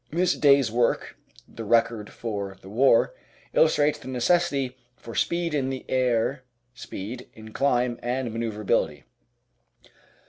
[0.09, 1.15] This day's work,
[1.47, 3.13] the record for the war,
[3.53, 6.43] illustrates the necessity for speed in the air
[6.73, 9.03] speed in climb and manoeuvreability.